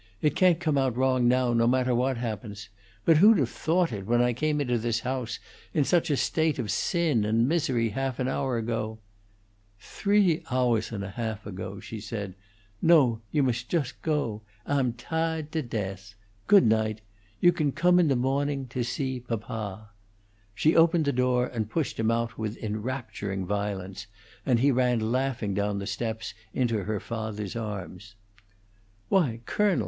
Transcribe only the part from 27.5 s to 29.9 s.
arms. "Why, colonel!